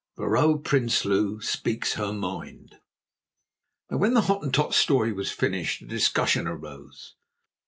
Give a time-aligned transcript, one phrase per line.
[0.17, 2.79] VROUW PRINSLOO SPEAKS HER MIND
[3.91, 7.13] Now, when the Hottentot's story was finished a discussion arose.